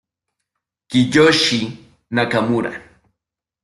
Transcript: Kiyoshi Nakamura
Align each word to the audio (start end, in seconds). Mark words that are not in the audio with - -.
Kiyoshi 0.89 1.59
Nakamura 2.15 2.71